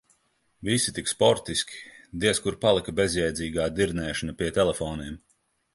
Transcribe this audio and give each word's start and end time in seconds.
Visi 0.69 0.93
tik 0.95 1.11
sportiski, 1.11 1.77
diez 2.25 2.41
kur 2.47 2.59
palika 2.65 2.97
bezjēdzīgā 3.01 3.69
dirnēšana 3.81 4.39
pie 4.43 4.53
telefoniem. 4.59 5.25